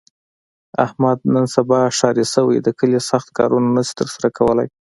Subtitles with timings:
[0.85, 4.67] احمد نن سبا ښاري شوی، د کلي سخت کارونه نشي تر سره کولی.